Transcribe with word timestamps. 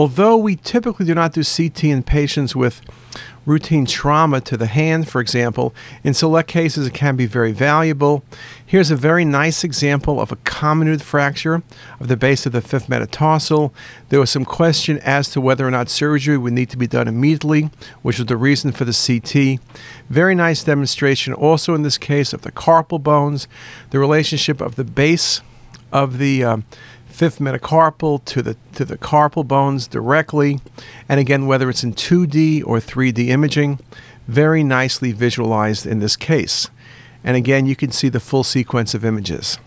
Although 0.00 0.38
we 0.38 0.56
typically 0.56 1.04
do 1.04 1.14
not 1.14 1.34
do 1.34 1.44
CT 1.44 1.84
in 1.84 2.02
patients 2.02 2.56
with 2.56 2.80
routine 3.44 3.84
trauma 3.84 4.40
to 4.40 4.56
the 4.56 4.64
hand, 4.64 5.10
for 5.10 5.20
example, 5.20 5.74
in 6.02 6.14
select 6.14 6.48
cases 6.48 6.86
it 6.86 6.94
can 6.94 7.16
be 7.16 7.26
very 7.26 7.52
valuable. 7.52 8.24
Here's 8.64 8.90
a 8.90 8.96
very 8.96 9.26
nice 9.26 9.62
example 9.62 10.18
of 10.18 10.32
a 10.32 10.36
comminuted 10.36 11.02
fracture 11.02 11.62
of 12.00 12.08
the 12.08 12.16
base 12.16 12.46
of 12.46 12.52
the 12.52 12.62
fifth 12.62 12.88
metatarsal. 12.88 13.74
There 14.08 14.20
was 14.20 14.30
some 14.30 14.46
question 14.46 14.96
as 15.00 15.28
to 15.32 15.40
whether 15.42 15.68
or 15.68 15.70
not 15.70 15.90
surgery 15.90 16.38
would 16.38 16.54
need 16.54 16.70
to 16.70 16.78
be 16.78 16.86
done 16.86 17.06
immediately, 17.06 17.68
which 18.00 18.16
was 18.16 18.26
the 18.26 18.38
reason 18.38 18.72
for 18.72 18.86
the 18.86 18.96
CT. 18.96 19.60
Very 20.08 20.34
nice 20.34 20.64
demonstration 20.64 21.34
also 21.34 21.74
in 21.74 21.82
this 21.82 21.98
case 21.98 22.32
of 22.32 22.40
the 22.40 22.52
carpal 22.52 23.02
bones, 23.02 23.46
the 23.90 23.98
relationship 23.98 24.62
of 24.62 24.76
the 24.76 24.84
base 24.84 25.42
of 25.92 26.16
the 26.16 26.42
um, 26.42 26.64
fifth 27.20 27.38
metacarpal 27.38 28.24
to 28.24 28.40
the 28.40 28.56
to 28.72 28.82
the 28.82 28.96
carpal 28.96 29.46
bones 29.46 29.86
directly, 29.86 30.58
and 31.06 31.20
again 31.20 31.46
whether 31.46 31.68
it's 31.68 31.84
in 31.84 31.92
2D 31.92 32.64
or 32.64 32.78
3D 32.78 33.28
imaging, 33.28 33.78
very 34.26 34.64
nicely 34.64 35.12
visualized 35.12 35.84
in 35.84 35.98
this 35.98 36.16
case. 36.16 36.70
And 37.22 37.36
again, 37.36 37.66
you 37.66 37.76
can 37.76 37.92
see 37.92 38.08
the 38.08 38.20
full 38.20 38.42
sequence 38.42 38.94
of 38.94 39.04
images. 39.04 39.58